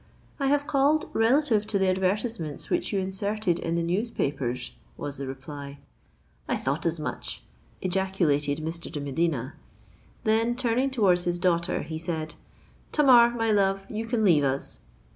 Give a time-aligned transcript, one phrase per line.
[0.39, 5.27] "I have called relative to the advertisements which you inserted in the newspapers," was the
[5.27, 7.43] reply.—"I thought as much!"
[7.83, 8.91] ejaculated Mr.
[8.91, 9.53] de Medina:
[10.23, 12.33] then, turning towards his daughter, he said,
[12.91, 14.79] "Tamar, my love, you can leave us."